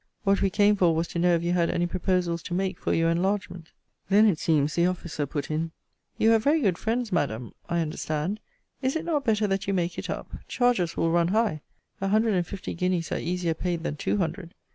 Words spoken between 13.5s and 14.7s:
paid than two hundred.